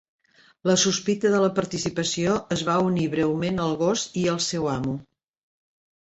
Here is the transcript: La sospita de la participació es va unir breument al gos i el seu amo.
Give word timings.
La 0.69 0.75
sospita 0.83 1.31
de 1.33 1.41
la 1.41 1.49
participació 1.59 2.37
es 2.55 2.63
va 2.69 2.77
unir 2.85 3.03
breument 3.11 3.61
al 3.65 3.75
gos 3.83 4.07
i 4.23 4.25
el 4.33 4.41
seu 4.47 4.65
amo. 4.77 4.95